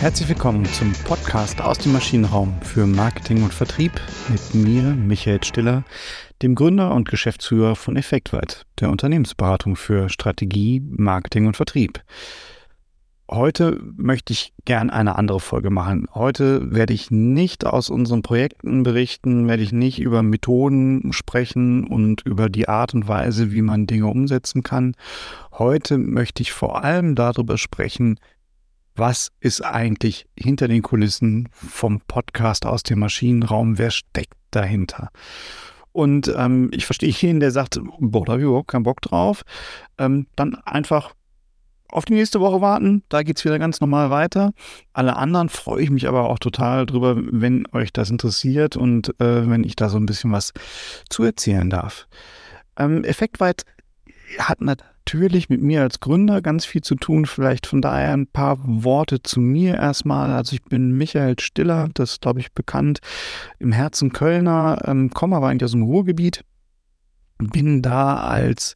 Herzlich 0.00 0.30
willkommen 0.30 0.64
zum 0.64 0.94
Podcast 1.04 1.60
aus 1.60 1.76
dem 1.76 1.92
Maschinenraum 1.92 2.58
für 2.62 2.86
Marketing 2.86 3.42
und 3.42 3.52
Vertrieb 3.52 3.92
mit 4.30 4.54
mir, 4.54 4.82
Michael 4.82 5.44
Stiller, 5.44 5.84
dem 6.40 6.54
Gründer 6.54 6.94
und 6.94 7.06
Geschäftsführer 7.06 7.76
von 7.76 7.96
Effektweit, 7.96 8.64
der 8.80 8.88
Unternehmensberatung 8.88 9.76
für 9.76 10.08
Strategie, 10.08 10.80
Marketing 10.82 11.48
und 11.48 11.54
Vertrieb. 11.54 12.02
Heute 13.30 13.78
möchte 13.94 14.32
ich 14.32 14.54
gern 14.64 14.88
eine 14.88 15.16
andere 15.16 15.38
Folge 15.38 15.68
machen. 15.68 16.06
Heute 16.14 16.74
werde 16.74 16.94
ich 16.94 17.10
nicht 17.10 17.66
aus 17.66 17.90
unseren 17.90 18.22
Projekten 18.22 18.82
berichten, 18.84 19.48
werde 19.48 19.62
ich 19.62 19.72
nicht 19.72 20.00
über 20.00 20.22
Methoden 20.22 21.12
sprechen 21.12 21.86
und 21.86 22.22
über 22.22 22.48
die 22.48 22.70
Art 22.70 22.94
und 22.94 23.06
Weise, 23.06 23.52
wie 23.52 23.62
man 23.62 23.86
Dinge 23.86 24.06
umsetzen 24.06 24.62
kann. 24.62 24.96
Heute 25.52 25.98
möchte 25.98 26.42
ich 26.42 26.52
vor 26.52 26.82
allem 26.82 27.14
darüber 27.14 27.58
sprechen, 27.58 28.18
was 28.96 29.30
ist 29.40 29.64
eigentlich 29.64 30.26
hinter 30.38 30.68
den 30.68 30.82
Kulissen 30.82 31.48
vom 31.52 32.00
Podcast 32.00 32.66
aus 32.66 32.82
dem 32.82 32.98
Maschinenraum, 33.00 33.78
wer 33.78 33.90
steckt 33.90 34.34
dahinter. 34.50 35.10
Und 35.92 36.32
ähm, 36.36 36.70
ich 36.72 36.86
verstehe 36.86 37.10
jeden, 37.10 37.40
der 37.40 37.50
sagt, 37.50 37.80
boah, 37.98 38.24
da 38.24 38.32
habe 38.32 38.42
ich 38.42 38.46
überhaupt 38.46 38.68
keinen 38.68 38.84
Bock 38.84 39.00
drauf. 39.00 39.42
Ähm, 39.98 40.26
dann 40.36 40.54
einfach 40.54 41.14
auf 41.88 42.04
die 42.04 42.14
nächste 42.14 42.40
Woche 42.40 42.60
warten. 42.60 43.02
Da 43.08 43.22
geht 43.22 43.38
es 43.38 43.44
wieder 43.44 43.58
ganz 43.58 43.80
normal 43.80 44.10
weiter. 44.10 44.52
Alle 44.92 45.16
anderen 45.16 45.48
freue 45.48 45.82
ich 45.82 45.90
mich 45.90 46.06
aber 46.06 46.28
auch 46.28 46.38
total 46.38 46.86
drüber, 46.86 47.16
wenn 47.18 47.66
euch 47.72 47.92
das 47.92 48.10
interessiert 48.10 48.76
und 48.76 49.08
äh, 49.20 49.48
wenn 49.48 49.64
ich 49.64 49.76
da 49.76 49.88
so 49.88 49.96
ein 49.96 50.06
bisschen 50.06 50.32
was 50.32 50.52
zu 51.08 51.24
erzählen 51.24 51.68
darf. 51.68 52.06
Ähm, 52.78 53.04
Effektweit 53.04 53.64
hat 54.38 54.60
natürlich 55.10 55.48
mit 55.48 55.60
mir 55.60 55.82
als 55.82 55.98
Gründer 55.98 56.40
ganz 56.40 56.64
viel 56.64 56.82
zu 56.82 56.94
tun. 56.94 57.26
Vielleicht 57.26 57.66
von 57.66 57.82
daher 57.82 58.12
ein 58.12 58.28
paar 58.28 58.58
Worte 58.62 59.20
zu 59.20 59.40
mir 59.40 59.74
erstmal. 59.74 60.30
Also 60.30 60.54
ich 60.54 60.62
bin 60.62 60.96
Michael 60.96 61.34
Stiller, 61.40 61.88
das 61.94 62.12
ist, 62.12 62.20
glaube 62.20 62.38
ich, 62.38 62.52
bekannt, 62.52 63.00
im 63.58 63.72
Herzen 63.72 64.12
Kölner, 64.12 64.80
ähm, 64.86 65.10
komme 65.10 65.34
aber 65.34 65.48
eigentlich 65.48 65.64
aus 65.64 65.72
dem 65.72 65.82
Ruhrgebiet 65.82 66.44
bin 67.38 67.80
da 67.80 68.18
als 68.18 68.74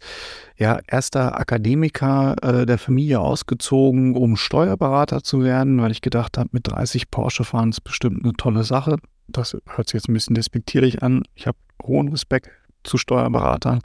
ja, 0.56 0.80
erster 0.86 1.38
Akademiker 1.38 2.34
äh, 2.42 2.64
der 2.64 2.78
Familie 2.78 3.20
ausgezogen, 3.20 4.16
um 4.16 4.36
Steuerberater 4.36 5.22
zu 5.22 5.44
werden, 5.44 5.82
weil 5.82 5.92
ich 5.92 6.00
gedacht 6.00 6.38
habe, 6.38 6.48
mit 6.52 6.68
30 6.68 7.10
Porsche 7.10 7.44
fahren 7.44 7.70
ist 7.70 7.84
bestimmt 7.84 8.24
eine 8.24 8.32
tolle 8.32 8.64
Sache. 8.64 8.96
Das 9.28 9.54
hört 9.66 9.88
sich 9.88 10.00
jetzt 10.00 10.08
ein 10.08 10.14
bisschen 10.14 10.34
despektierlich 10.34 11.02
an. 11.02 11.24
Ich 11.34 11.46
habe 11.46 11.58
hohen 11.82 12.08
Respekt 12.08 12.48
zu 12.84 12.96
Steuerberatern 12.96 13.80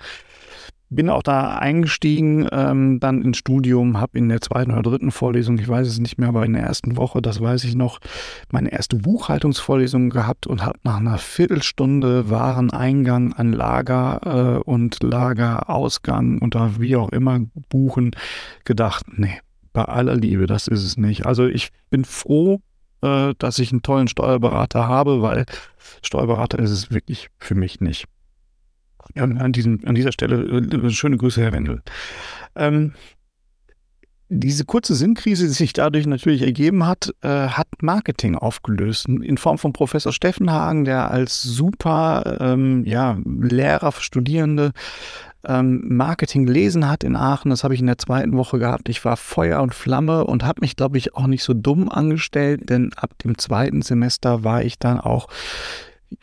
bin 0.90 1.10
auch 1.10 1.24
da 1.24 1.58
eingestiegen, 1.58 2.48
ähm, 2.52 3.00
dann 3.00 3.22
ins 3.22 3.38
Studium, 3.38 4.00
habe 4.00 4.18
in 4.18 4.30
der 4.30 4.42
zweiten 4.42 4.72
oder 4.72 4.82
dritten 4.82 5.12
Vorlesung, 5.12 5.60
ich 5.60 5.68
weiß 5.68 5.88
es 5.88 6.00
nicht 6.00 6.18
mehr, 6.18 6.30
aber 6.30 6.46
in 6.46 6.54
der 6.54 6.64
ersten 6.64 6.98
Woche, 6.98 7.22
das 7.22 7.40
weiß 7.40 7.64
ich 7.66 7.76
noch, 7.76 8.00
meine 8.52 8.72
erste 8.72 8.96
Buchhaltungsvorlesung 8.98 10.10
gehabt 10.10 10.48
und 10.48 10.66
habe 10.66 10.80
nach 10.84 10.98
einer 10.98 11.18
Viertelstunde 11.18 12.30
Wareneingang 12.30 13.34
an 13.34 13.54
Lager 13.54 14.58
äh, 14.58 14.70
und 14.70 15.04
Lagerausgang 15.04 16.40
und 16.40 16.56
da 16.56 16.80
wie 16.80 16.96
auch 16.96 17.10
immer 17.10 17.40
buchen 17.70 18.12
gedacht, 18.66 19.06
nee, 19.16 19.40
bei 19.74 19.86
aller 19.86 20.16
Liebe, 20.16 20.48
das 20.48 20.68
ist 20.68 20.84
es 20.84 20.98
nicht. 20.98 21.26
Also 21.26 21.46
ich 21.46 21.70
bin 21.90 22.04
froh, 22.04 22.62
äh, 23.02 23.34
dass 23.38 23.60
ich 23.60 23.72
einen 23.72 23.84
tollen 23.84 24.08
Steuerberater 24.08 24.88
habe, 24.88 25.22
weil 25.22 25.46
Steuerberater 26.02 26.60
ist 26.60 26.72
es 26.72 26.92
wirklich 26.92 27.30
für 27.38 27.56
mich 27.56 27.80
nicht. 27.80 28.06
An, 29.16 29.52
diesem, 29.52 29.80
an 29.86 29.96
dieser 29.96 30.12
Stelle 30.12 30.44
äh, 30.44 30.90
schöne 30.90 31.18
Grüße, 31.18 31.42
Herr 31.42 31.52
Wendel. 31.52 31.82
Ähm, 32.56 32.94
diese 34.32 34.64
kurze 34.64 34.94
Sinnkrise, 34.94 35.48
die 35.48 35.54
sich 35.54 35.74
dadurch 35.74 36.06
natürlich 36.06 36.44
ergeben 36.44 36.86
hat, 36.86 37.14
äh, 37.22 37.48
hat 37.48 37.68
Marketing 37.82 38.36
aufgelöst. 38.36 39.08
In 39.08 39.38
Form 39.38 39.58
von 39.58 39.74
Professor 39.74 40.14
Steffenhagen, 40.14 40.86
der 40.86 41.10
als 41.10 41.42
super 41.42 42.38
ähm, 42.40 42.86
ja, 42.86 43.18
Lehrer 43.26 43.92
für 43.92 44.04
Studierende 44.04 44.72
ähm, 45.48 45.82
Marketing 45.88 46.46
gelesen 46.46 46.88
hat 46.88 47.04
in 47.04 47.16
Aachen. 47.16 47.50
Das 47.50 47.64
habe 47.64 47.74
ich 47.74 47.80
in 47.80 47.88
der 47.88 47.98
zweiten 47.98 48.38
Woche 48.38 48.60
gehabt. 48.60 48.88
Ich 48.88 49.04
war 49.04 49.18
Feuer 49.18 49.64
und 49.64 49.74
Flamme 49.74 50.26
und 50.26 50.44
habe 50.44 50.62
mich, 50.62 50.76
glaube 50.76 51.00
ich, 51.00 51.16
auch 51.16 51.26
nicht 51.26 51.44
so 51.44 51.56
dumm 51.56 51.90
angestellt, 51.90 52.70
denn 52.70 52.92
ab 52.96 53.18
dem 53.24 53.38
zweiten 53.38 53.82
Semester 53.82 54.44
war 54.44 54.64
ich 54.64 54.78
dann 54.78 55.00
auch 55.00 55.28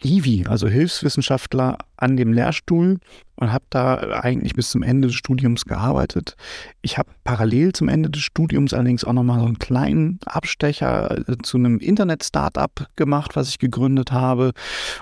IVI, 0.03 0.47
also 0.49 0.69
Hilfswissenschaftler 0.69 1.79
an 1.97 2.17
dem 2.17 2.33
Lehrstuhl 2.33 2.99
und 3.37 3.53
habe 3.53 3.65
da 3.71 3.97
eigentlich 4.21 4.55
bis 4.55 4.71
zum 4.71 4.83
Ende 4.83 5.09
des 5.09 5.15
Studiums 5.15 5.65
gearbeitet. 5.65 6.37
Ich 6.83 6.99
habe 6.99 7.11
parallel 7.25 7.73
zum 7.73 7.89
Ende 7.89 8.11
des 8.11 8.23
Studiums 8.23 8.75
allerdings 8.75 9.05
auch 9.05 9.13
nochmal 9.13 9.41
so 9.41 9.47
einen 9.47 9.59
kleinen 9.59 10.19
Abstecher 10.27 11.29
äh, 11.29 11.37
zu 11.43 11.57
einem 11.57 11.79
Internet-Startup 11.79 12.89
gemacht, 12.97 13.37
was 13.37 13.49
ich 13.49 13.59
gegründet 13.59 14.13
habe. 14.13 14.53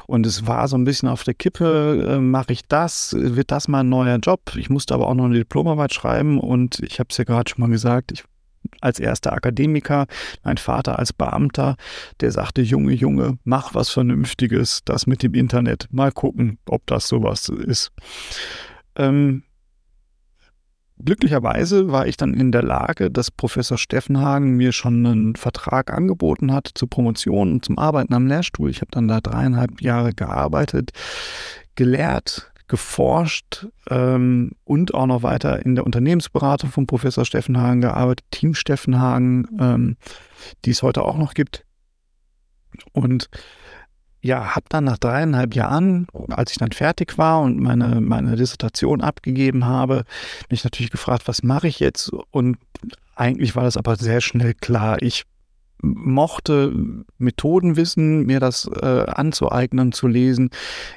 Und 0.06 0.26
es 0.26 0.46
war 0.46 0.68
so 0.68 0.76
ein 0.76 0.84
bisschen 0.84 1.08
auf 1.08 1.24
der 1.24 1.34
Kippe, 1.34 2.06
äh, 2.08 2.18
mache 2.18 2.52
ich 2.52 2.62
das, 2.68 3.14
wird 3.18 3.50
das 3.50 3.68
mal 3.68 3.80
ein 3.80 3.88
neuer 3.88 4.18
Job? 4.18 4.40
Ich 4.56 4.68
musste 4.68 4.94
aber 4.94 5.08
auch 5.08 5.14
noch 5.14 5.24
eine 5.24 5.38
Diplomarbeit 5.38 5.94
schreiben 5.94 6.38
und 6.38 6.80
ich 6.80 6.98
habe 6.98 7.08
es 7.10 7.16
ja 7.16 7.24
gerade 7.24 7.50
schon 7.50 7.60
mal 7.60 7.70
gesagt, 7.70 8.12
ich 8.12 8.24
als 8.84 9.00
erster 9.00 9.32
Akademiker, 9.32 10.06
mein 10.42 10.58
Vater 10.58 10.98
als 10.98 11.12
Beamter, 11.12 11.76
der 12.20 12.30
sagte, 12.30 12.62
Junge, 12.62 12.92
Junge, 12.92 13.38
mach 13.44 13.74
was 13.74 13.90
Vernünftiges, 13.90 14.82
das 14.84 15.06
mit 15.06 15.22
dem 15.22 15.34
Internet, 15.34 15.88
mal 15.90 16.12
gucken, 16.12 16.58
ob 16.66 16.86
das 16.86 17.08
sowas 17.08 17.48
ist. 17.48 17.92
Ähm, 18.96 19.42
glücklicherweise 21.02 21.90
war 21.90 22.06
ich 22.06 22.16
dann 22.16 22.34
in 22.34 22.52
der 22.52 22.62
Lage, 22.62 23.10
dass 23.10 23.30
Professor 23.30 23.78
Steffenhagen 23.78 24.56
mir 24.56 24.72
schon 24.72 25.04
einen 25.06 25.36
Vertrag 25.36 25.92
angeboten 25.92 26.52
hat 26.52 26.70
zur 26.74 26.88
Promotion 26.88 27.52
und 27.52 27.64
zum 27.64 27.78
Arbeiten 27.78 28.14
am 28.14 28.26
Lehrstuhl. 28.26 28.70
Ich 28.70 28.80
habe 28.80 28.90
dann 28.90 29.08
da 29.08 29.20
dreieinhalb 29.20 29.80
Jahre 29.80 30.12
gearbeitet, 30.12 30.90
gelehrt, 31.74 32.52
geforscht 32.74 33.68
ähm, 33.88 34.50
und 34.64 34.94
auch 34.94 35.06
noch 35.06 35.22
weiter 35.22 35.64
in 35.64 35.76
der 35.76 35.86
Unternehmensberatung 35.86 36.70
von 36.70 36.88
Professor 36.88 37.24
Steffenhagen 37.24 37.80
gearbeitet, 37.80 38.26
Team 38.32 38.52
Steffenhagen, 38.54 39.46
ähm, 39.60 39.96
die 40.64 40.70
es 40.70 40.82
heute 40.82 41.02
auch 41.02 41.16
noch 41.16 41.34
gibt. 41.34 41.64
Und 42.90 43.30
ja, 44.22 44.56
habe 44.56 44.66
dann 44.70 44.82
nach 44.82 44.98
dreieinhalb 44.98 45.54
Jahren, 45.54 46.08
als 46.30 46.50
ich 46.50 46.58
dann 46.58 46.72
fertig 46.72 47.16
war 47.16 47.42
und 47.42 47.60
meine, 47.60 48.00
meine 48.00 48.34
Dissertation 48.34 49.02
abgegeben 49.02 49.66
habe, 49.66 50.02
mich 50.50 50.64
natürlich 50.64 50.90
gefragt, 50.90 51.28
was 51.28 51.44
mache 51.44 51.68
ich 51.68 51.78
jetzt? 51.78 52.10
Und 52.32 52.56
eigentlich 53.14 53.54
war 53.54 53.62
das 53.62 53.76
aber 53.76 53.94
sehr 53.94 54.20
schnell 54.20 54.54
klar. 54.54 55.00
Ich 55.00 55.22
mochte 55.84 56.72
Methodenwissen, 57.18 58.26
mir 58.26 58.40
das 58.40 58.68
äh, 58.80 59.04
anzueignen, 59.06 59.92
zu 59.92 60.08
lesen. 60.08 60.50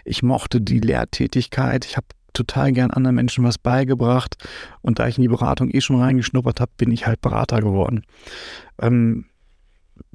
Ich 0.06 0.24
mochte 0.24 0.62
die 0.62 0.80
Lehrtätigkeit. 0.80 1.86
Ich 1.86 1.98
habe 1.98 2.08
total 2.34 2.72
gern 2.72 2.92
anderen 2.92 3.16
Menschen 3.16 3.44
was 3.44 3.58
beigebracht. 3.58 4.36
Und 4.82 5.00
da 5.00 5.08
ich 5.08 5.18
in 5.18 5.24
die 5.24 5.28
Beratung 5.28 5.70
eh 5.72 5.82
schon 5.82 6.00
reingeschnuppert 6.00 6.62
habe, 6.62 6.72
bin 6.78 6.92
ich 6.92 7.08
halt 7.08 7.22
Berater 7.22 7.60
geworden. 7.62 8.04
Ähm, 8.80 9.26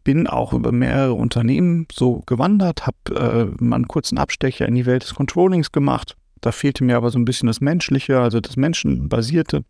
bin 0.04 0.26
auch 0.26 0.52
über 0.52 0.72
mehrere 0.72 1.14
Unternehmen 1.14 1.86
so 1.92 2.22
gewandert, 2.26 2.86
habe 2.86 3.54
äh, 3.60 3.62
mal 3.64 3.76
einen 3.76 3.88
kurzen 3.88 4.18
Abstecher 4.18 4.66
in 4.66 4.74
die 4.74 4.86
Welt 4.86 5.02
des 5.02 5.14
Controllings 5.14 5.72
gemacht. 5.72 6.16
Da 6.40 6.50
fehlte 6.50 6.82
mir 6.84 6.96
aber 6.96 7.10
so 7.10 7.18
ein 7.18 7.24
bisschen 7.24 7.46
das 7.46 7.60
Menschliche, 7.60 8.18
also 8.20 8.40
das 8.40 8.56
Menschenbasierte 8.56 9.64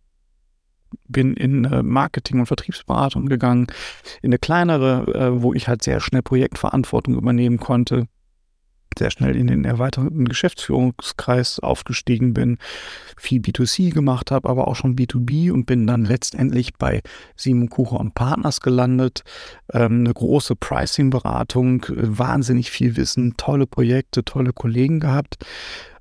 bin 1.08 1.34
in 1.34 1.64
äh, 1.64 1.82
Marketing- 1.82 2.40
und 2.40 2.46
Vertriebsberatung 2.46 3.26
gegangen, 3.26 3.66
in 4.22 4.30
eine 4.30 4.38
kleinere, 4.38 5.14
äh, 5.14 5.42
wo 5.42 5.54
ich 5.54 5.68
halt 5.68 5.82
sehr 5.82 6.00
schnell 6.00 6.22
Projektverantwortung 6.22 7.14
übernehmen 7.16 7.58
konnte, 7.58 8.06
sehr 8.98 9.10
schnell 9.10 9.36
in 9.36 9.46
den 9.46 9.64
erweiterten 9.64 10.26
Geschäftsführungskreis 10.26 11.60
aufgestiegen 11.60 12.34
bin, 12.34 12.58
viel 13.16 13.40
B2C 13.40 13.92
gemacht 13.92 14.30
habe, 14.30 14.48
aber 14.48 14.68
auch 14.68 14.76
schon 14.76 14.96
B2B 14.96 15.50
und 15.52 15.66
bin 15.66 15.86
dann 15.86 16.04
letztendlich 16.04 16.74
bei 16.74 17.02
Simon 17.36 17.68
Kucher 17.68 18.00
und 18.00 18.14
Partners 18.14 18.60
gelandet. 18.60 19.22
Ähm, 19.72 20.00
eine 20.00 20.12
große 20.12 20.56
Pricing-Beratung, 20.56 21.86
wahnsinnig 21.88 22.70
viel 22.70 22.96
Wissen, 22.96 23.34
tolle 23.36 23.66
Projekte, 23.66 24.24
tolle 24.24 24.52
Kollegen 24.52 25.00
gehabt 25.00 25.36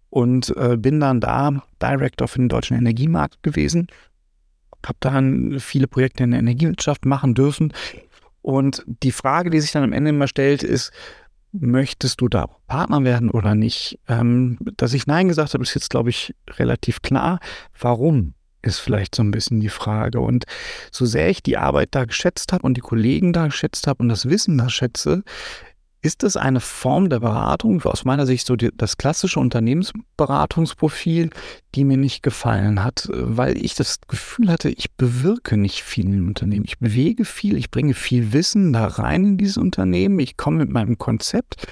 und 0.09 0.55
äh, 0.57 0.77
bin 0.77 0.99
dann 0.99 1.21
da 1.21 1.63
Director 1.81 2.27
für 2.27 2.39
den 2.39 2.49
deutschen 2.49 2.77
Energiemarkt 2.77 3.44
gewesen 3.44 3.87
habe 4.88 4.98
dann 5.00 5.60
viele 5.60 5.88
Projekte 5.88 6.24
in 6.24 6.31
der 6.31 6.39
Energiewirtschaft 6.39 7.06
machen 7.06 7.33
dürfen. 7.33 7.74
Und 8.42 8.83
die 8.88 9.12
Frage, 9.12 9.50
die 9.50 9.60
sich 9.60 9.72
dann 9.72 9.83
am 9.83 9.94
Ende 9.94 10.10
immer 10.10 10.28
stellt, 10.28 10.63
ist, 10.63 10.92
möchtest 11.51 12.22
du 12.22 12.28
da 12.28 12.48
Partner 12.68 13.04
werden 13.04 13.30
oder 13.30 13.56
nicht? 13.56 14.00
Ähm, 14.07 14.57
dass 14.78 14.94
ich 14.94 15.07
Nein 15.07 15.28
gesagt 15.28 15.54
habe, 15.54 15.63
ist 15.63 15.75
jetzt, 15.75 15.89
glaube 15.89 16.10
ich, 16.10 16.33
relativ 16.50 17.01
klar. 17.01 17.39
Warum? 17.80 18.33
Ist 18.63 18.80
vielleicht 18.80 19.16
so 19.16 19.24
ein 19.24 19.31
bisschen 19.31 19.60
die 19.60 19.69
Frage. 19.69 20.19
Und 20.19 20.45
so 20.92 21.06
sehr 21.06 21.30
ich 21.30 21.42
die 21.42 21.57
Arbeit 21.57 21.89
da 21.92 22.06
geschätzt 22.06 22.54
habe 22.54 22.63
und 22.63 22.78
die 22.78 22.81
Kollegen 22.81 23.33
da 23.33 23.48
geschätzt 23.48 23.88
habe 23.88 24.04
und 24.04 24.10
das 24.10 24.30
Wissen 24.30 24.57
da 24.57 24.69
schätze, 24.69 25.24
ist 26.01 26.24
das 26.24 26.36
eine 26.36 26.59
Form 26.59 27.09
der 27.09 27.19
Beratung, 27.19 27.81
aus 27.83 28.06
meiner 28.06 28.25
Sicht 28.25 28.48
so 28.48 28.56
die, 28.56 28.69
das 28.75 28.98
klassische 28.98 29.39
Unternehmensberatungsprofil, 29.39 31.30
die 31.75 31.83
mir 31.83 31.98
nicht 31.98 32.24
gefallen 32.24 32.83
hat, 32.83 33.07
weil 33.12 33.57
ich 33.63 33.75
das 33.75 34.00
Gefühl 34.07 34.51
hatte, 34.51 34.69
ich 34.69 34.92
bewirke 34.94 35.57
nicht 35.57 35.83
viel 35.83 36.06
im 36.06 36.27
Unternehmen. 36.27 36.65
Ich 36.65 36.80
bewege 36.80 37.24
viel, 37.24 37.56
ich 37.56 37.69
bringe 37.69 37.94
viel 37.94 38.33
Wissen 38.33 38.74
da 38.74 38.88
rein 38.88 39.25
in 39.25 39.38
dieses 39.38 39.57
Unternehmen, 39.57 40.19
ich 40.19 40.38
komme 40.38 40.57
mit 40.57 40.69
meinem 40.69 40.98
Konzept 40.98 41.68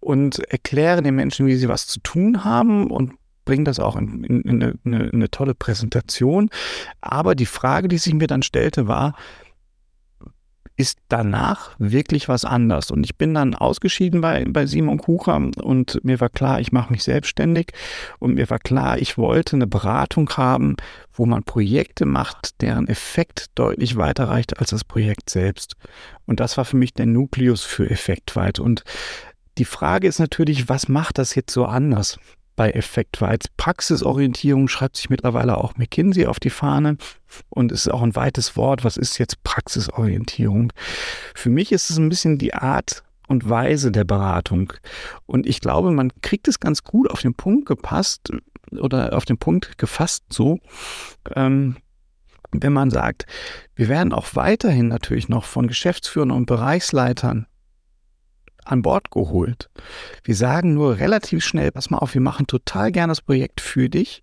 und 0.00 0.40
erkläre 0.50 1.02
den 1.02 1.14
Menschen, 1.14 1.46
wie 1.46 1.54
sie 1.56 1.68
was 1.68 1.86
zu 1.86 2.00
tun 2.00 2.44
haben 2.44 2.90
und 2.90 3.12
bringe 3.44 3.64
das 3.64 3.78
auch 3.78 3.96
in, 3.96 4.24
in, 4.24 4.42
in, 4.42 4.62
eine, 4.84 5.04
in 5.04 5.10
eine 5.12 5.30
tolle 5.30 5.54
Präsentation. 5.54 6.50
Aber 7.00 7.34
die 7.34 7.46
Frage, 7.46 7.88
die 7.88 7.98
sich 7.98 8.14
mir 8.14 8.26
dann 8.26 8.42
stellte, 8.42 8.88
war, 8.88 9.14
ist 10.80 10.98
danach 11.08 11.74
wirklich 11.78 12.28
was 12.28 12.46
anders. 12.46 12.90
Und 12.90 13.04
ich 13.04 13.16
bin 13.16 13.34
dann 13.34 13.54
ausgeschieden 13.54 14.22
bei, 14.22 14.46
bei 14.48 14.64
Simon 14.64 14.96
Kucher 14.96 15.36
und 15.36 16.02
mir 16.02 16.20
war 16.20 16.30
klar, 16.30 16.58
ich 16.60 16.72
mache 16.72 16.90
mich 16.90 17.04
selbstständig 17.04 17.72
und 18.18 18.34
mir 18.34 18.48
war 18.48 18.58
klar, 18.58 18.98
ich 18.98 19.18
wollte 19.18 19.56
eine 19.56 19.66
Beratung 19.66 20.30
haben, 20.30 20.76
wo 21.12 21.26
man 21.26 21.42
Projekte 21.42 22.06
macht, 22.06 22.62
deren 22.62 22.88
Effekt 22.88 23.46
deutlich 23.56 23.96
weiter 23.96 24.28
reicht 24.28 24.58
als 24.58 24.70
das 24.70 24.84
Projekt 24.84 25.28
selbst. 25.28 25.76
Und 26.24 26.40
das 26.40 26.56
war 26.56 26.64
für 26.64 26.78
mich 26.78 26.94
der 26.94 27.06
Nukleus 27.06 27.62
für 27.62 27.90
Effektweit. 27.90 28.58
Und 28.58 28.82
die 29.58 29.66
Frage 29.66 30.08
ist 30.08 30.18
natürlich, 30.18 30.70
was 30.70 30.88
macht 30.88 31.18
das 31.18 31.34
jetzt 31.34 31.52
so 31.52 31.66
anders? 31.66 32.18
Bei 32.60 32.72
Effekt, 32.72 33.22
weil 33.22 33.30
als 33.30 33.48
Praxisorientierung 33.56 34.68
schreibt 34.68 34.98
sich 34.98 35.08
mittlerweile 35.08 35.56
auch 35.56 35.78
McKinsey 35.78 36.26
auf 36.26 36.38
die 36.38 36.50
Fahne 36.50 36.98
und 37.48 37.72
ist 37.72 37.90
auch 37.90 38.02
ein 38.02 38.14
weites 38.14 38.54
Wort. 38.54 38.84
Was 38.84 38.98
ist 38.98 39.16
jetzt 39.16 39.42
Praxisorientierung? 39.44 40.70
Für 41.34 41.48
mich 41.48 41.72
ist 41.72 41.88
es 41.88 41.96
ein 41.96 42.10
bisschen 42.10 42.36
die 42.36 42.52
Art 42.52 43.02
und 43.28 43.48
Weise 43.48 43.90
der 43.90 44.04
Beratung. 44.04 44.74
Und 45.24 45.46
ich 45.46 45.62
glaube, 45.62 45.90
man 45.90 46.12
kriegt 46.20 46.48
es 46.48 46.60
ganz 46.60 46.84
gut 46.84 47.10
auf 47.10 47.22
den 47.22 47.32
Punkt 47.32 47.64
gepasst 47.64 48.30
oder 48.72 49.16
auf 49.16 49.24
den 49.24 49.38
Punkt 49.38 49.78
gefasst 49.78 50.24
so, 50.28 50.58
ähm, 51.34 51.78
wenn 52.52 52.74
man 52.74 52.90
sagt, 52.90 53.24
wir 53.74 53.88
werden 53.88 54.12
auch 54.12 54.26
weiterhin 54.34 54.88
natürlich 54.88 55.30
noch 55.30 55.46
von 55.46 55.66
Geschäftsführern 55.66 56.30
und 56.30 56.44
Bereichsleitern 56.44 57.46
an 58.70 58.82
Bord 58.82 59.10
geholt. 59.10 59.70
Wir 60.24 60.34
sagen 60.34 60.74
nur 60.74 60.98
relativ 60.98 61.44
schnell, 61.44 61.72
pass 61.72 61.90
mal 61.90 61.98
auf, 61.98 62.14
wir 62.14 62.20
machen 62.20 62.46
total 62.46 62.92
gerne 62.92 63.10
das 63.10 63.20
Projekt 63.20 63.60
für 63.60 63.88
dich, 63.88 64.22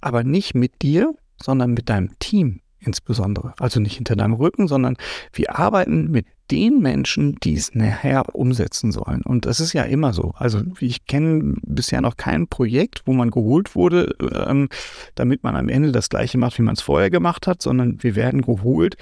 aber 0.00 0.24
nicht 0.24 0.54
mit 0.54 0.82
dir, 0.82 1.14
sondern 1.42 1.72
mit 1.72 1.88
deinem 1.88 2.18
Team 2.18 2.60
insbesondere. 2.80 3.54
Also 3.58 3.80
nicht 3.80 3.96
hinter 3.96 4.16
deinem 4.16 4.34
Rücken, 4.34 4.68
sondern 4.68 4.96
wir 5.32 5.58
arbeiten 5.58 6.10
mit 6.10 6.26
den 6.50 6.80
Menschen, 6.80 7.36
die 7.36 7.54
es 7.54 7.74
nachher 7.74 8.34
umsetzen 8.34 8.90
sollen. 8.90 9.22
Und 9.22 9.46
das 9.46 9.60
ist 9.60 9.72
ja 9.72 9.84
immer 9.84 10.12
so. 10.12 10.32
Also 10.36 10.62
ich 10.80 11.06
kenne 11.06 11.54
bisher 11.62 12.00
noch 12.00 12.16
kein 12.16 12.48
Projekt, 12.48 13.02
wo 13.04 13.12
man 13.12 13.30
geholt 13.30 13.76
wurde, 13.76 14.14
ähm, 14.46 14.68
damit 15.14 15.44
man 15.44 15.54
am 15.54 15.68
Ende 15.68 15.92
das 15.92 16.08
gleiche 16.08 16.38
macht, 16.38 16.58
wie 16.58 16.62
man 16.62 16.74
es 16.74 16.82
vorher 16.82 17.10
gemacht 17.10 17.46
hat, 17.46 17.62
sondern 17.62 18.02
wir 18.02 18.16
werden 18.16 18.42
geholt, 18.42 18.96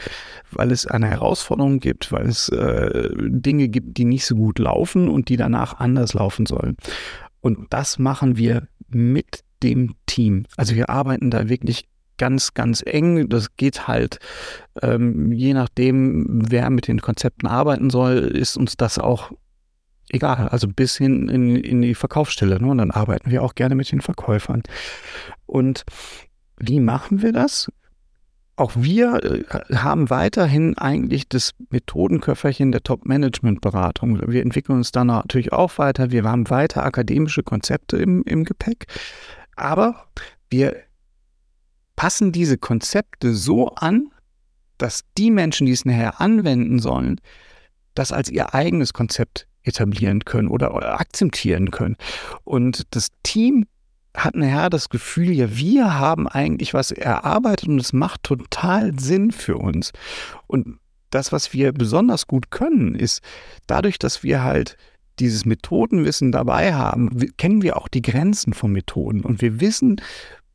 weil 0.51 0.71
es 0.71 0.87
eine 0.87 1.09
Herausforderung 1.09 1.81
gibt, 1.81 2.13
weil 2.13 2.27
es 2.27 2.51
äh, 2.51 3.09
Dinge 3.17 3.69
gibt, 3.69 3.97
die 3.97 4.05
nicht 4.05 4.27
so 4.27 4.35
gut 4.35 4.59
laufen 4.59 5.09
und 5.09 5.31
die 5.31 5.37
danach 5.37 5.79
anders 5.79 6.13
laufen 6.13 6.45
sollen. 6.45 6.77
Und 7.41 7.69
das 7.71 7.99
machen 7.99 8.37
wir 8.37 8.69
mit 8.89 9.43
dem 9.63 9.95
Team. 10.07 10.45
Also 10.57 10.75
wir 10.75 10.91
arbeiten 10.91 11.31
da 11.31 11.49
wirklich 11.49 11.89
ganz, 12.19 12.55
ganz 12.55 12.83
eng. 12.85 13.29
Das 13.29 13.57
geht 13.57 13.89
halt, 13.89 14.19
ähm, 14.83 15.33
je 15.33 15.55
nachdem, 15.55 16.27
wer 16.51 16.71
mit 16.71 16.89
den 16.89 17.01
Konzepten 17.01 17.47
arbeiten 17.47 17.91
soll, 17.91 18.19
ist 18.19 18.57
uns 18.57 18.77
das 18.77 18.99
auch 18.99 19.33
egal. 20.11 20.49
Also 20.49 20.69
bis 20.69 20.97
hin 20.97 21.29
in, 21.29 21.57
in 21.57 21.83
die 21.83 21.95
Verkaufsstelle. 21.95 22.61
Ne? 22.61 22.69
Und 22.69 22.79
dann 22.79 22.91
arbeiten 22.91 23.31
wir 23.31 23.43
auch 23.43 23.55
gerne 23.55 23.75
mit 23.75 23.91
den 23.91 24.01
Verkäufern. 24.01 24.63
Und 25.47 25.85
wie 26.59 26.81
machen 26.81 27.23
wir 27.23 27.33
das? 27.33 27.71
Auch 28.57 28.73
wir 28.75 29.23
äh, 29.23 29.77
haben 29.77 30.11
weiterhin 30.11 30.77
eigentlich 30.77 31.29
das 31.29 31.53
Methodenköfferchen 31.71 32.73
der 32.73 32.83
Top-Management-Beratung. 32.83 34.21
Wir 34.27 34.43
entwickeln 34.43 34.77
uns 34.79 34.91
da 34.91 35.05
natürlich 35.05 35.53
auch 35.53 35.79
weiter. 35.79 36.11
Wir 36.11 36.25
haben 36.25 36.51
weiter 36.51 36.85
akademische 36.85 37.45
Konzepte 37.45 37.99
im, 37.99 38.25
im 38.25 38.45
Gepäck. 38.45 38.87
Aber 39.55 40.07
wir 40.51 40.77
passen 41.99 42.31
diese 42.31 42.59
Konzepte 42.59 43.35
so 43.35 43.75
an, 43.75 44.13
dass 44.79 45.03
die 45.19 45.33
Menschen, 45.33 45.67
die 45.67 45.73
es 45.73 45.85
nachher 45.85 46.21
anwenden 46.21 46.79
sollen, 46.79 47.21
das 47.95 48.13
als 48.13 48.31
ihr 48.31 48.55
eigenes 48.55 48.93
Konzept 48.93 49.49
etablieren 49.65 50.25
können 50.25 50.47
oder 50.47 51.01
akzeptieren 51.01 51.73
können. 51.73 51.97
Und 52.45 52.87
das 52.95 53.09
Team 53.25 53.67
hat 54.17 54.37
nachher 54.37 54.71
das 54.71 54.91
Gefühl, 54.91 55.33
ja, 55.33 55.57
wir 55.57 55.99
haben 55.99 56.29
eigentlich 56.29 56.73
was 56.73 56.93
erarbeitet 56.93 57.69
und 57.69 57.81
es 57.81 57.93
macht 57.93 58.23
total 58.23 58.97
Sinn 59.01 59.33
für 59.33 59.57
uns. 59.57 59.91
Und 60.47 60.79
das, 61.11 61.33
was 61.33 61.53
wir 61.53 61.73
besonders 61.73 62.29
gut 62.29 62.53
können, 62.53 62.95
ist 62.95 63.23
dadurch, 63.67 63.99
dass 63.99 64.23
wir 64.23 64.45
halt 64.45 64.77
dieses 65.19 65.45
Methodenwissen 65.45 66.31
dabei 66.31 66.75
haben, 66.75 67.11
kennen 67.39 67.63
wir 67.63 67.77
auch 67.77 67.89
die 67.89 68.03
Grenzen 68.03 68.53
von 68.53 68.71
Methoden 68.71 69.23
und 69.23 69.43
wir 69.43 69.61
wissen, 69.61 70.01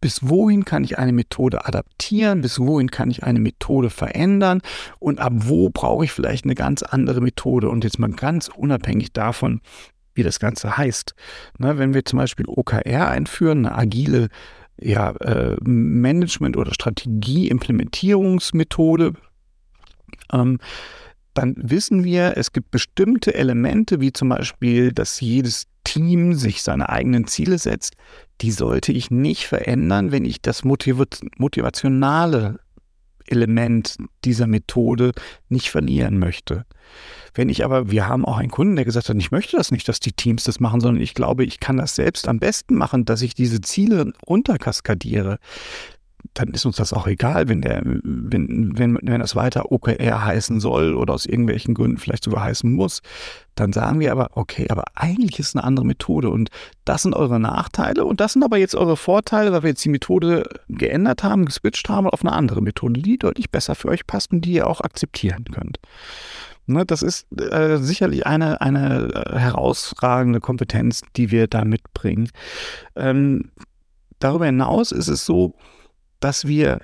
bis 0.03 0.21
wohin 0.21 0.65
kann 0.65 0.83
ich 0.83 1.00
eine 1.00 1.13
Methode 1.13 1.65
adaptieren, 1.65 2.41
bis 2.41 2.59
wohin 2.59 2.91
kann 2.91 3.09
ich 3.09 3.23
eine 3.23 3.39
Methode 3.39 3.89
verändern 3.89 4.59
und 5.00 5.21
ab 5.21 5.31
wo 5.33 5.69
brauche 5.69 6.03
ich 6.03 6.11
vielleicht 6.11 6.44
eine 6.44 6.55
ganz 6.55 6.83
andere 6.83 7.21
Methode. 7.21 7.69
Und 7.69 7.85
jetzt 7.85 8.00
mal 8.00 8.11
ganz 8.11 8.50
unabhängig 8.50 9.13
davon, 9.13 9.61
wie 10.13 10.23
das 10.23 10.41
Ganze 10.41 10.75
heißt. 10.75 11.15
Ne, 11.57 11.77
wenn 11.77 11.94
wir 11.94 12.03
zum 12.03 12.19
Beispiel 12.19 12.47
OKR 12.50 13.07
einführen, 13.07 13.65
eine 13.65 13.77
agile 13.77 14.27
ja, 14.77 15.11
äh, 15.11 15.55
Management- 15.61 16.57
oder 16.57 16.73
Strategie-Implementierungsmethode, 16.73 19.13
ähm, 20.33 20.59
dann 21.33 21.55
wissen 21.57 22.03
wir, 22.03 22.35
es 22.35 22.51
gibt 22.51 22.71
bestimmte 22.71 23.35
Elemente, 23.35 24.01
wie 24.01 24.11
zum 24.11 24.27
Beispiel, 24.27 24.91
dass 24.91 25.21
jedes 25.21 25.67
Team 25.83 26.33
sich 26.33 26.63
seine 26.63 26.89
eigenen 26.89 27.27
Ziele 27.27 27.57
setzt, 27.57 27.95
die 28.41 28.51
sollte 28.51 28.91
ich 28.91 29.12
nicht 29.12 29.47
verändern, 29.47 30.12
wenn 30.12 30.25
ich 30.25 30.41
das 30.41 30.63
motivationale 30.63 32.59
Element 33.25 33.97
dieser 34.25 34.47
Methode 34.47 35.12
nicht 35.50 35.69
verlieren 35.69 36.19
möchte. 36.19 36.65
Wenn 37.33 37.50
ich 37.50 37.63
aber, 37.63 37.89
wir 37.89 38.07
haben 38.07 38.25
auch 38.25 38.38
einen 38.38 38.51
Kunden, 38.51 38.75
der 38.75 38.85
gesagt 38.85 39.09
hat, 39.09 39.18
ich 39.18 39.31
möchte 39.31 39.57
das 39.57 39.71
nicht, 39.71 39.88
dass 39.88 40.00
die 40.00 40.12
Teams 40.12 40.44
das 40.44 40.59
machen, 40.59 40.81
sondern 40.81 41.01
ich 41.01 41.13
glaube, 41.13 41.44
ich 41.45 41.59
kann 41.59 41.77
das 41.77 41.95
selbst 41.95 42.27
am 42.27 42.39
besten 42.39 42.75
machen, 42.75 43.06
dass 43.06 43.21
ich 43.21 43.33
diese 43.33 43.62
Ziele 43.62 44.12
unterkaskadiere 44.25 45.39
dann 46.34 46.50
ist 46.50 46.65
uns 46.65 46.77
das 46.77 46.94
auch 46.94 47.06
egal, 47.06 47.48
wenn 47.48 47.62
der, 47.62 47.82
wenn, 47.84 48.77
wenn, 48.77 48.98
wenn 49.01 49.20
das 49.20 49.36
weiter 49.36 49.72
OKR 49.72 50.25
heißen 50.25 50.60
soll 50.60 50.96
oder 50.96 51.13
aus 51.13 51.25
irgendwelchen 51.25 51.74
Gründen 51.74 51.98
vielleicht 51.98 52.24
sogar 52.24 52.44
heißen 52.44 52.72
muss, 52.72 53.01
dann 53.56 53.74
sagen 53.74 54.00
wir 54.00 54.12
aber, 54.12 54.30
okay, 54.34 54.68
aber 54.70 54.86
eigentlich 54.96 55.39
ist 55.39 55.56
eine 55.56 55.63
andere 55.63 55.86
Methode 55.86 56.30
und 56.30 56.50
das 56.86 57.03
sind 57.03 57.13
eure 57.13 57.39
Nachteile 57.39 58.06
und 58.06 58.20
das 58.20 58.34
sind 58.34 58.44
aber 58.44 58.58
jetzt 58.58 58.75
eure 58.75 58.98
Vorteile, 58.98 59.51
weil 59.51 59.63
wir 59.63 59.70
jetzt 59.72 59.86
die 59.86 59.89
Methode 59.89 60.44
geändert 60.70 61.24
haben, 61.24 61.46
geswitcht 61.46 61.88
haben 61.89 62.08
auf 62.08 62.22
eine 62.22 62.34
andere 62.34 62.62
Methode, 62.62 63.01
die 63.01 63.18
deutlich 63.18 63.51
besser 63.51 63.75
für 63.75 63.89
euch 63.89 64.08
passt 64.08 64.32
und 64.32 64.42
die 64.42 64.53
ihr 64.53 64.68
auch 64.68 64.82
akzeptieren 64.82 65.46
könnt. 65.51 65.80
Ne, 66.65 66.86
das 66.86 67.01
ist 67.01 67.27
äh, 67.39 67.77
sicherlich 67.77 68.25
eine, 68.25 68.62
eine 68.62 69.10
äh, 69.13 69.38
herausragende 69.38 70.39
Kompetenz, 70.39 71.01
die 71.18 71.30
wir 71.30 71.48
da 71.48 71.65
mitbringen. 71.65 72.30
Ähm, 72.96 73.51
darüber 74.20 74.46
hinaus 74.46 74.94
ist 74.94 75.10
es 75.10 75.25
so, 75.25 75.56
wir 76.48 76.80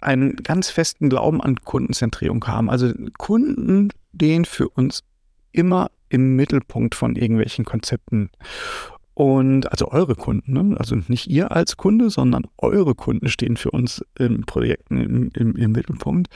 einen 0.00 0.36
ganz 0.36 0.70
festen 0.70 1.08
Glauben 1.08 1.40
an 1.40 1.56
Kundenzentrierung 1.56 2.46
haben. 2.46 2.70
Also 2.70 2.92
Kunden 3.18 3.90
stehen 4.14 4.44
für 4.44 4.68
uns 4.68 5.02
immer 5.52 5.90
im 6.08 6.36
Mittelpunkt 6.36 6.94
von 6.94 7.16
irgendwelchen 7.16 7.64
Konzepten. 7.64 8.30
Und 9.14 9.70
also 9.72 9.90
eure 9.90 10.14
Kunden, 10.14 10.52
ne? 10.52 10.76
also 10.78 10.96
nicht 11.08 11.28
ihr 11.28 11.50
als 11.50 11.76
Kunde, 11.76 12.08
sondern 12.08 12.44
eure 12.58 12.94
Kunden 12.94 13.28
stehen 13.28 13.56
für 13.56 13.72
uns 13.72 14.04
in 14.16 14.42
Projekten 14.42 15.00
im, 15.00 15.30
im, 15.34 15.56
im 15.56 15.72
Mittelpunkt. 15.72 16.28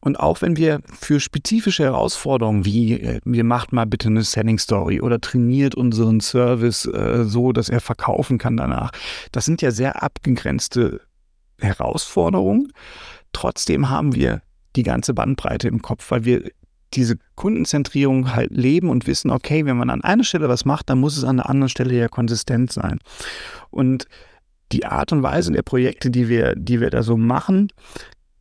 Und 0.00 0.18
auch 0.18 0.42
wenn 0.42 0.56
wir 0.56 0.80
für 0.98 1.20
spezifische 1.20 1.84
Herausforderungen 1.84 2.64
wie, 2.64 2.94
äh, 2.94 3.20
wir 3.24 3.44
macht 3.44 3.72
mal 3.72 3.86
bitte 3.86 4.08
eine 4.08 4.22
Selling 4.22 4.58
Story 4.58 5.00
oder 5.00 5.20
trainiert 5.20 5.74
unseren 5.74 6.20
Service 6.20 6.86
äh, 6.86 7.24
so, 7.24 7.52
dass 7.52 7.68
er 7.68 7.80
verkaufen 7.80 8.38
kann 8.38 8.56
danach, 8.56 8.90
das 9.30 9.44
sind 9.44 9.62
ja 9.62 9.70
sehr 9.70 10.02
abgegrenzte 10.02 11.02
Herausforderung. 11.60 12.68
Trotzdem 13.32 13.90
haben 13.90 14.14
wir 14.14 14.42
die 14.76 14.82
ganze 14.82 15.14
Bandbreite 15.14 15.68
im 15.68 15.82
Kopf, 15.82 16.10
weil 16.10 16.24
wir 16.24 16.50
diese 16.94 17.16
Kundenzentrierung 17.36 18.34
halt 18.34 18.50
leben 18.50 18.88
und 18.88 19.06
wissen, 19.06 19.30
okay, 19.30 19.64
wenn 19.64 19.76
man 19.76 19.90
an 19.90 20.02
einer 20.02 20.24
Stelle 20.24 20.48
was 20.48 20.64
macht, 20.64 20.90
dann 20.90 20.98
muss 20.98 21.16
es 21.16 21.24
an 21.24 21.36
der 21.36 21.48
anderen 21.48 21.68
Stelle 21.68 21.94
ja 21.94 22.08
konsistent 22.08 22.72
sein. 22.72 22.98
Und 23.70 24.06
die 24.72 24.86
Art 24.86 25.12
und 25.12 25.22
Weise 25.22 25.52
der 25.52 25.62
Projekte, 25.62 26.10
die 26.10 26.28
wir, 26.28 26.54
die 26.56 26.80
wir 26.80 26.90
da 26.90 27.02
so 27.02 27.16
machen, 27.16 27.68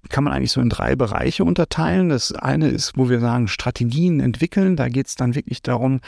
kann 0.10 0.24
man 0.24 0.34
eigentlich 0.34 0.52
so 0.52 0.62
in 0.62 0.70
drei 0.70 0.96
Bereiche 0.96 1.44
unterteilen. 1.44 2.10
Das 2.10 2.32
eine 2.34 2.70
ist, 2.70 2.94
wo 2.96 3.10
wir 3.10 3.20
sagen, 3.20 3.48
Strategien 3.48 4.20
entwickeln. 4.20 4.76
Da 4.76 4.90
geht 4.90 5.08
es 5.08 5.16
dann 5.16 5.36
wirklich 5.36 5.62
darum, 5.62 6.00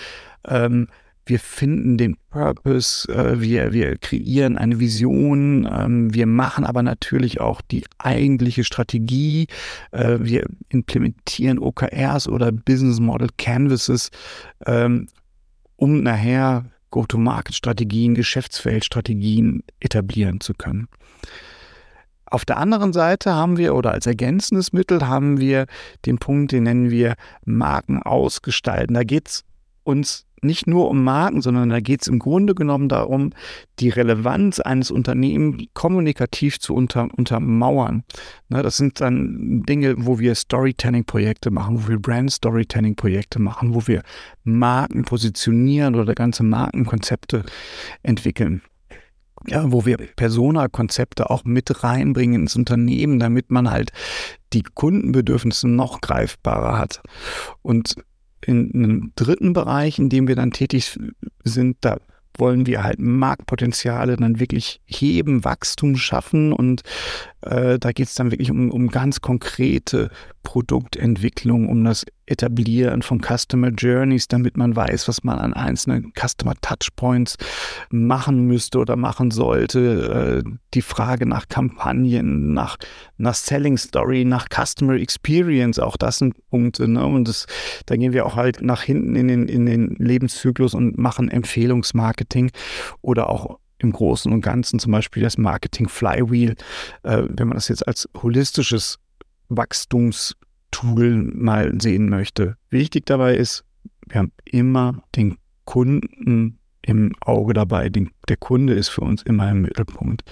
ähm, 0.47 0.87
wir 1.25 1.39
finden 1.39 1.97
den 1.97 2.17
Purpose, 2.29 3.11
äh, 3.11 3.41
wir, 3.41 3.73
wir 3.73 3.97
kreieren 3.97 4.57
eine 4.57 4.79
Vision, 4.79 5.69
ähm, 5.71 6.13
wir 6.13 6.25
machen 6.25 6.65
aber 6.65 6.83
natürlich 6.83 7.39
auch 7.39 7.61
die 7.61 7.83
eigentliche 7.97 8.63
Strategie, 8.63 9.47
äh, 9.91 10.17
wir 10.19 10.45
implementieren 10.69 11.59
OKRs 11.59 12.27
oder 12.27 12.51
Business 12.51 12.99
Model 12.99 13.29
Canvases, 13.37 14.09
ähm, 14.65 15.07
um 15.75 16.01
nachher 16.01 16.65
Go-to-Market-Strategien, 16.89 18.15
Geschäftsfeldstrategien 18.15 19.63
etablieren 19.79 20.41
zu 20.41 20.53
können. 20.53 20.87
Auf 22.25 22.45
der 22.45 22.57
anderen 22.57 22.93
Seite 22.93 23.33
haben 23.33 23.57
wir 23.57 23.75
oder 23.75 23.91
als 23.91 24.05
ergänzendes 24.07 24.71
Mittel 24.71 25.07
haben 25.07 25.39
wir 25.39 25.65
den 26.05 26.17
Punkt, 26.17 26.53
den 26.53 26.63
nennen 26.63 26.89
wir 26.89 27.15
Marken 27.45 28.01
ausgestalten. 28.01 28.93
Da 28.93 29.03
geht 29.03 29.27
es 29.27 29.43
uns 29.83 30.25
nicht 30.43 30.67
nur 30.67 30.89
um 30.89 31.03
Marken, 31.03 31.41
sondern 31.41 31.69
da 31.69 31.79
geht 31.79 32.01
es 32.01 32.07
im 32.07 32.19
Grunde 32.19 32.55
genommen 32.55 32.89
darum, 32.89 33.31
die 33.79 33.89
Relevanz 33.89 34.59
eines 34.59 34.91
Unternehmens 34.91 35.63
kommunikativ 35.73 36.59
zu 36.59 36.73
unter, 36.73 37.07
untermauern. 37.15 38.03
Ne, 38.49 38.63
das 38.63 38.77
sind 38.77 39.01
dann 39.01 39.63
Dinge, 39.67 39.95
wo 39.97 40.19
wir 40.19 40.35
Storytelling-Projekte 40.35 41.51
machen, 41.51 41.83
wo 41.83 41.89
wir 41.89 41.99
Brand-Storytelling-Projekte 41.99 43.39
machen, 43.39 43.75
wo 43.75 43.87
wir 43.87 44.01
Marken 44.43 45.03
positionieren 45.03 45.95
oder 45.95 46.15
ganze 46.15 46.43
Markenkonzepte 46.43 47.43
entwickeln. 48.03 48.61
Ja, 49.47 49.71
wo 49.71 49.87
wir 49.87 49.97
Persona-Konzepte 49.97 51.31
auch 51.31 51.45
mit 51.45 51.83
reinbringen 51.83 52.43
ins 52.43 52.55
Unternehmen, 52.55 53.17
damit 53.17 53.49
man 53.49 53.71
halt 53.71 53.91
die 54.53 54.61
Kundenbedürfnisse 54.61 55.67
noch 55.67 55.99
greifbarer 56.01 56.77
hat. 56.77 57.01
Und 57.63 57.95
in 58.45 58.71
einem 58.73 59.11
dritten 59.15 59.53
Bereich, 59.53 59.99
in 59.99 60.09
dem 60.09 60.27
wir 60.27 60.35
dann 60.35 60.51
tätig 60.51 60.99
sind, 61.43 61.77
da 61.81 61.97
wollen 62.37 62.65
wir 62.65 62.83
halt 62.83 62.99
Marktpotenziale 62.99 64.15
dann 64.15 64.39
wirklich 64.39 64.81
heben, 64.85 65.43
Wachstum 65.43 65.97
schaffen 65.97 66.53
und 66.53 66.81
äh, 67.41 67.77
da 67.77 67.91
geht 67.91 68.07
es 68.07 68.15
dann 68.15 68.31
wirklich 68.31 68.51
um, 68.51 68.71
um 68.71 68.87
ganz 68.87 69.21
konkrete 69.21 70.09
Produktentwicklung, 70.43 71.67
um 71.67 71.83
das 71.83 72.05
Etablieren 72.25 73.01
von 73.01 73.21
Customer 73.21 73.69
Journeys, 73.69 74.27
damit 74.27 74.57
man 74.57 74.75
weiß, 74.75 75.07
was 75.07 75.23
man 75.23 75.39
an 75.39 75.53
einzelnen 75.53 76.13
Customer 76.15 76.53
Touchpoints 76.61 77.37
machen 77.89 78.45
müsste 78.45 78.79
oder 78.79 78.95
machen 78.95 79.31
sollte. 79.31 80.43
Äh, 80.45 80.49
die 80.73 80.81
Frage 80.81 81.25
nach 81.25 81.47
Kampagnen, 81.47 82.53
nach, 82.53 82.77
nach 83.17 83.35
Selling 83.35 83.77
Story, 83.77 84.23
nach 84.23 84.47
Customer 84.49 84.93
Experience, 84.93 85.79
auch 85.79 85.97
das 85.97 86.19
sind 86.19 86.35
Punkte. 86.49 86.87
Ne? 86.87 87.05
Und 87.05 87.27
das, 87.27 87.47
da 87.85 87.95
gehen 87.95 88.13
wir 88.13 88.25
auch 88.25 88.35
halt 88.35 88.61
nach 88.61 88.83
hinten 88.83 89.15
in 89.15 89.27
den, 89.27 89.47
in 89.47 89.65
den 89.65 89.95
Lebenszyklus 89.97 90.73
und 90.73 90.97
machen 90.97 91.29
Empfehlungsmarketing 91.29 92.51
oder 93.01 93.29
auch 93.29 93.59
im 93.79 93.91
Großen 93.91 94.31
und 94.31 94.41
Ganzen 94.41 94.79
zum 94.79 94.91
Beispiel 94.91 95.23
das 95.23 95.37
Marketing 95.37 95.89
Flywheel, 95.89 96.55
äh, 97.03 97.23
wenn 97.27 97.47
man 97.47 97.55
das 97.55 97.67
jetzt 97.67 97.87
als 97.87 98.07
holistisches 98.21 98.99
Wachstumstool 100.71 101.31
mal 101.33 101.73
sehen 101.81 102.09
möchte. 102.09 102.55
Wichtig 102.69 103.05
dabei 103.05 103.35
ist, 103.35 103.63
wir 104.07 104.19
haben 104.19 104.31
immer 104.45 105.03
den 105.15 105.37
Kunden 105.65 106.59
im 106.81 107.13
Auge 107.21 107.53
dabei. 107.53 107.89
Den, 107.89 108.11
der 108.27 108.37
Kunde 108.37 108.73
ist 108.73 108.89
für 108.89 109.01
uns 109.01 109.21
immer 109.23 109.49
im 109.51 109.61
Mittelpunkt. 109.61 110.23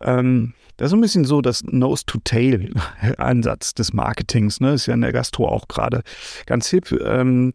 Ähm, 0.00 0.54
das 0.82 0.90
ist 0.90 0.94
ein 0.94 1.00
bisschen 1.00 1.24
so 1.24 1.40
das 1.40 1.62
Nose-to-Tail-Ansatz 1.62 3.74
des 3.74 3.92
Marketings. 3.92 4.58
Ne? 4.58 4.72
Ist 4.72 4.86
ja 4.86 4.94
in 4.94 5.02
der 5.02 5.12
Gastro 5.12 5.46
auch 5.46 5.68
gerade 5.68 6.02
ganz 6.44 6.66
hip. 6.70 6.90
Ähm, 6.90 7.52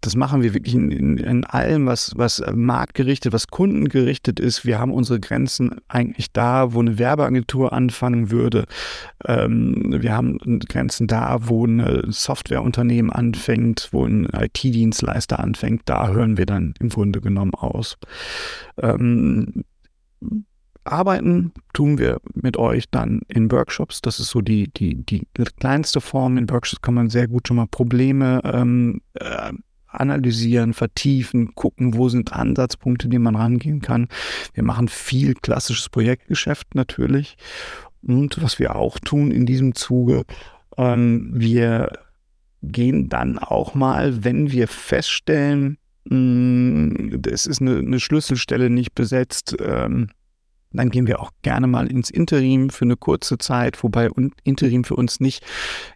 das 0.00 0.16
machen 0.16 0.42
wir 0.42 0.54
wirklich 0.54 0.74
in, 0.74 0.90
in, 0.90 1.18
in, 1.18 1.44
allem, 1.44 1.86
was, 1.86 2.14
was 2.16 2.42
marktgerichtet, 2.52 3.32
was 3.32 3.46
kundengerichtet 3.46 4.40
ist. 4.40 4.66
Wir 4.66 4.80
haben 4.80 4.92
unsere 4.92 5.20
Grenzen 5.20 5.76
eigentlich 5.86 6.32
da, 6.32 6.72
wo 6.72 6.80
eine 6.80 6.98
Werbeagentur 6.98 7.72
anfangen 7.72 8.32
würde. 8.32 8.64
Ähm, 9.24 9.94
wir 10.00 10.12
haben 10.12 10.40
Grenzen 10.68 11.06
da, 11.06 11.46
wo 11.46 11.64
ein 11.64 12.10
Softwareunternehmen 12.10 13.12
anfängt, 13.12 13.90
wo 13.92 14.04
ein 14.04 14.24
IT-Dienstleister 14.24 15.38
anfängt. 15.38 15.82
Da 15.84 16.08
hören 16.08 16.38
wir 16.38 16.46
dann 16.46 16.74
im 16.80 16.88
Grunde 16.88 17.20
genommen 17.20 17.54
aus. 17.54 17.98
Ähm, 18.82 19.62
arbeiten 20.84 21.52
tun 21.72 21.98
wir 21.98 22.20
mit 22.34 22.56
euch 22.56 22.90
dann 22.90 23.22
in 23.28 23.50
Workshops. 23.50 24.00
Das 24.02 24.20
ist 24.20 24.28
so 24.28 24.40
die, 24.40 24.68
die, 24.68 25.04
die 25.04 25.26
kleinste 25.58 26.00
Form. 26.00 26.38
In 26.38 26.48
Workshops 26.50 26.82
kann 26.82 26.94
man 26.94 27.10
sehr 27.10 27.28
gut 27.28 27.48
schon 27.48 27.56
mal 27.56 27.66
Probleme 27.66 28.40
ähm, 28.44 29.00
äh, 29.14 29.52
analysieren, 29.86 30.74
vertiefen, 30.74 31.54
gucken, 31.54 31.96
wo 31.96 32.08
sind 32.08 32.32
Ansatzpunkte, 32.32 33.08
die 33.08 33.18
man 33.18 33.36
rangehen 33.36 33.80
kann. 33.80 34.08
Wir 34.52 34.64
machen 34.64 34.88
viel 34.88 35.34
klassisches 35.34 35.88
Projektgeschäft 35.88 36.74
natürlich. 36.74 37.36
Und 38.02 38.42
was 38.42 38.58
wir 38.58 38.76
auch 38.76 38.98
tun 38.98 39.30
in 39.30 39.46
diesem 39.46 39.74
Zuge, 39.74 40.24
ähm, 40.76 41.30
wir 41.34 41.92
gehen 42.62 43.08
dann 43.08 43.38
auch 43.38 43.74
mal, 43.74 44.24
wenn 44.24 44.50
wir 44.50 44.68
feststellen, 44.68 45.78
es 46.06 47.46
ist 47.46 47.62
eine, 47.62 47.78
eine, 47.78 47.98
Schlüsselstelle 47.98 48.68
nicht 48.68 48.94
besetzt, 48.94 49.56
ähm, 49.58 50.08
dann 50.78 50.90
gehen 50.90 51.06
wir 51.06 51.20
auch 51.20 51.30
gerne 51.42 51.66
mal 51.66 51.86
ins 51.86 52.10
Interim 52.10 52.70
für 52.70 52.84
eine 52.84 52.96
kurze 52.96 53.38
Zeit, 53.38 53.82
wobei 53.82 54.10
Interim 54.42 54.84
für 54.84 54.96
uns 54.96 55.20
nicht 55.20 55.44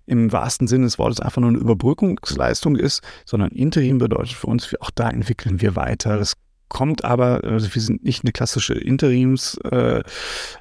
im 0.07 0.33
wahrsten 0.33 0.67
Sinne 0.67 0.85
des 0.85 0.99
Wortes 0.99 1.21
einfach 1.21 1.41
nur 1.41 1.51
eine 1.51 1.59
Überbrückungsleistung 1.59 2.77
ist, 2.77 3.03
sondern 3.25 3.51
Interim 3.51 3.99
bedeutet 3.99 4.35
für 4.35 4.47
uns, 4.47 4.75
auch 4.81 4.91
da 4.91 5.11
entwickeln 5.11 5.61
wir 5.61 5.77
weiter. 5.77 6.19
Das 6.19 6.35
kommt 6.69 7.05
aber, 7.05 7.43
also 7.45 7.75
wir 7.75 7.83
sind 7.83 8.05
nicht 8.05 8.25
eine 8.25 8.33
klassische 8.33 8.75
Interimsagentur, 8.75 10.03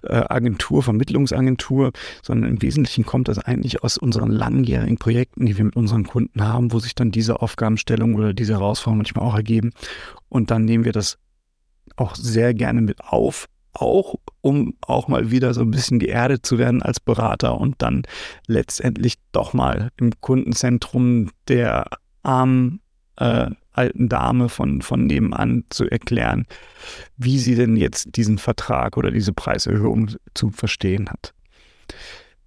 äh, 0.10 0.80
äh, 0.80 0.84
Vermittlungsagentur, 0.84 1.92
sondern 2.24 2.52
im 2.52 2.62
Wesentlichen 2.62 3.06
kommt 3.06 3.28
das 3.28 3.40
eigentlich 3.40 3.84
aus 3.84 3.98
unseren 3.98 4.32
langjährigen 4.32 4.98
Projekten, 4.98 5.46
die 5.46 5.58
wir 5.58 5.66
mit 5.66 5.76
unseren 5.76 6.06
Kunden 6.06 6.42
haben, 6.44 6.72
wo 6.72 6.80
sich 6.80 6.96
dann 6.96 7.12
diese 7.12 7.42
Aufgabenstellung 7.42 8.16
oder 8.16 8.34
diese 8.34 8.54
Herausforderungen 8.54 9.00
manchmal 9.00 9.26
auch 9.26 9.36
ergeben. 9.36 9.72
Und 10.30 10.50
dann 10.52 10.66
nehmen 10.66 10.86
wir 10.86 10.94
das 10.94 11.18
auch 11.96 12.16
sehr 12.16 12.54
gerne 12.54 12.82
mit 12.82 13.02
auf 13.02 13.48
auch, 13.82 14.16
um 14.42 14.76
auch 14.82 15.08
mal 15.08 15.32
wieder 15.32 15.54
so 15.54 15.62
ein 15.62 15.72
bisschen 15.72 16.00
geerdet 16.00 16.46
zu 16.46 16.58
werden 16.58 16.82
als 16.82 17.00
Berater 17.00 17.60
und 17.60 17.76
dann 17.82 18.04
letztendlich 18.48 19.16
doch 19.32 19.54
mal 19.54 19.92
im 19.98 20.12
Kundenzentrum 20.20 21.30
der 21.48 21.88
armen 22.24 22.82
äh, 23.18 23.50
alten 23.72 24.10
Dame 24.10 24.50
von, 24.50 24.82
von 24.82 25.06
nebenan 25.06 25.64
zu 25.70 25.90
erklären, 25.90 26.46
wie 27.16 27.38
sie 27.40 27.56
denn 27.56 27.76
jetzt 27.76 28.16
diesen 28.16 28.38
Vertrag 28.38 28.98
oder 28.98 29.12
diese 29.12 29.34
Preiserhöhung 29.34 30.12
zu 30.34 30.50
verstehen 30.50 31.10
hat. 31.10 31.34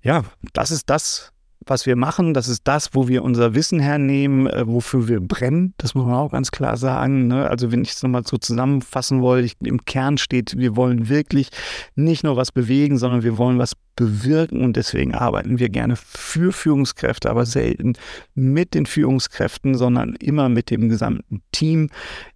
Ja, 0.03 0.25
das 0.53 0.71
ist 0.71 0.91
das, 0.91 1.33
was 1.71 1.87
wir 1.87 1.97
machen. 1.97 2.35
Das 2.35 2.49
ist 2.49 2.63
das, 2.65 2.91
wo 2.93 3.09
wir 3.09 3.23
unser 3.23 3.55
Wissen 3.55 3.81
hernehmen, 3.81 4.47
äh, 4.47 4.67
wofür 4.67 5.09
wir 5.09 5.21
brennen. 5.21 5.73
Das 5.79 5.95
muss 5.95 6.05
man 6.05 6.15
auch 6.15 6.33
ganz 6.33 6.51
klar 6.51 6.77
sagen. 6.77 7.29
Ne? 7.29 7.49
Also 7.49 7.73
wenn 7.73 7.83
ich 7.83 7.91
es 7.91 8.03
nochmal 8.03 8.27
so 8.27 8.37
zusammenfassen 8.37 9.23
wollte, 9.23 9.55
im 9.65 9.85
Kern 9.85 10.19
steht, 10.19 10.59
wir 10.59 10.77
wollen 10.77 11.09
wirklich 11.09 11.49
nicht 11.95 12.25
nur 12.25 12.37
was 12.37 12.53
bewegen, 12.53 12.99
sondern 12.99 13.23
wir 13.23 13.39
wollen 13.39 13.59
was 13.59 13.75
bewirken 13.97 14.63
und 14.63 14.77
deswegen 14.77 15.15
arbeiten 15.15 15.59
wir 15.59 15.69
gerne 15.69 15.95
für 15.97 16.53
Führungskräfte, 16.53 17.31
aber 17.31 17.47
selten 17.47 17.95
mit 18.35 18.75
den 18.75 18.87
Führungskräften, 18.87 19.75
sondern 19.75 20.15
immer 20.17 20.49
mit 20.49 20.71
dem 20.71 20.89
gesamten 20.89 21.43
Team, 21.53 21.91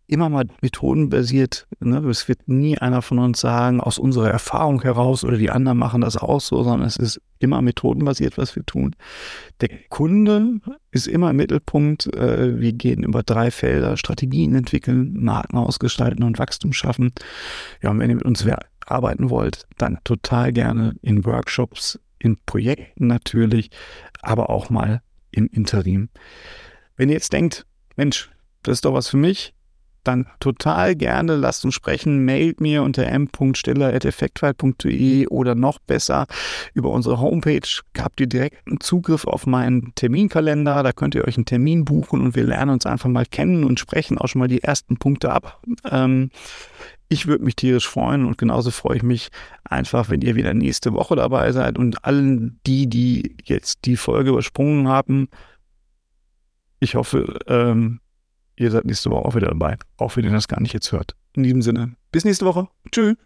immer 0.06 0.28
mal 0.28 0.44
methodenbasiert. 0.61 1.66
Ne? 1.80 1.99
Es 2.08 2.28
wird 2.28 2.46
nie 2.46 2.76
einer 2.78 3.02
von 3.02 3.18
uns 3.18 3.40
sagen, 3.40 3.80
aus 3.80 3.99
unserer 3.99 4.30
Erfahrung 4.30 4.82
heraus 4.82 5.25
oder 5.25 5.37
die 5.37 5.50
anderen 5.50 5.78
machen 5.78 6.02
das 6.02 6.16
auch 6.16 6.40
so, 6.40 6.62
sondern 6.62 6.87
es 6.87 6.96
ist 6.96 7.20
immer 7.38 7.62
methodenbasiert, 7.62 8.37
was 8.37 8.54
wir 8.54 8.64
tun. 8.64 8.94
Der 9.61 9.70
Kunde 9.88 10.61
ist 10.90 11.06
immer 11.06 11.30
im 11.30 11.37
Mittelpunkt. 11.37 12.14
Äh, 12.14 12.61
wir 12.61 12.73
gehen 12.73 13.02
über 13.02 13.23
drei 13.23 13.50
Felder, 13.50 13.96
Strategien 13.96 14.54
entwickeln, 14.54 15.14
Marken 15.20 15.56
ausgestalten 15.56 16.23
und 16.23 16.38
Wachstum 16.38 16.73
schaffen. 16.73 17.12
Ja, 17.82 17.90
und 17.90 17.99
wenn 17.99 18.11
ihr 18.11 18.16
mit 18.16 18.25
uns 18.25 18.46
arbeiten 18.87 19.30
wollt, 19.30 19.66
dann 19.78 19.99
total 20.04 20.52
gerne 20.52 20.96
in 21.00 21.25
Workshops, 21.25 21.99
in 22.18 22.38
Projekten 22.44 23.06
natürlich, 23.06 23.70
aber 24.23 24.50
auch 24.50 24.70
mal 24.70 25.02
im 25.30 25.46
Interim. 25.46 26.11
Wenn 26.96 27.08
ihr 27.08 27.14
jetzt 27.14 27.32
denkt, 27.32 27.66
Mensch, 27.96 28.30
das 28.62 28.75
ist 28.75 28.84
doch 28.84 28.94
was 28.94 29.08
für 29.08 29.16
mich, 29.16 29.54
dann 30.04 30.26
total 30.40 30.94
gerne 30.94 31.37
lasst 31.37 31.64
uns 31.64 31.75
sprechen. 31.75 32.25
Mailt 32.25 32.61
mir 32.61 32.82
unter 32.82 33.06
m.stiller.effektweit.de 33.06 35.28
oder 35.28 35.54
noch 35.54 35.78
besser 35.78 36.26
über 36.75 36.90
unsere 36.90 37.20
Homepage 37.20 37.61
habt 37.99 38.20
ihr 38.20 38.26
direkten 38.26 38.80
Zugriff 38.80 39.26
auf 39.26 39.46
meinen 39.46 39.94
Terminkalender. 39.94 40.82
Da 40.82 40.92
könnt 40.92 41.14
ihr 41.14 41.26
euch 41.26 41.37
einen 41.37 41.46
Termin 41.46 41.84
buchen 41.84 42.20
und 42.20 42.37
wir 42.37 42.44
lernen 42.44 42.73
uns 42.73 42.87
einfach 42.87 43.08
mal 43.08 43.26
kennen 43.26 43.64
und 43.64 43.80
sprechen 43.80 44.18
auch 44.18 44.28
schon 44.28 44.40
mal 44.40 44.49
die 44.49 44.62
ersten 44.62 44.99
Punkte 44.99 45.32
ab. 45.32 45.62
Ähm, 45.90 46.30
Ich 47.08 47.26
würde 47.26 47.44
mich 47.44 47.56
tierisch 47.56 47.88
freuen 47.88 48.25
und 48.25 48.38
genauso 48.38 48.70
freue 48.70 48.96
ich 48.96 49.02
mich 49.02 49.28
einfach, 49.62 50.08
wenn 50.11 50.23
ihr 50.23 50.37
wieder 50.37 50.54
nächste 50.54 50.94
Woche 50.94 51.16
dabei 51.16 51.52
seid 51.52 51.78
und 51.78 52.04
allen 52.04 52.61
die, 52.66 52.88
die 52.88 53.37
jetzt 53.44 53.84
die 53.84 53.96
Folge 53.96 54.30
übersprungen 54.30 54.88
haben, 54.88 55.28
ich 56.80 56.94
hoffe, 56.96 57.38
ähm, 57.46 58.00
ihr 58.56 58.70
seid 58.70 58.84
nächste 58.84 59.11
Woche 59.11 59.25
auch 59.25 59.34
wieder 59.34 59.49
dabei, 59.49 59.76
auch 59.96 60.16
wenn 60.16 60.25
ihr 60.25 60.30
das 60.30 60.49
gar 60.49 60.61
nicht 60.61 60.73
jetzt 60.73 60.92
hört. 60.92 61.14
In 61.34 61.42
diesem 61.42 61.62
Sinne, 61.62 61.94
bis 62.12 62.25
nächste 62.25 62.46
Woche. 62.46 62.68
Tschüss. 62.90 63.16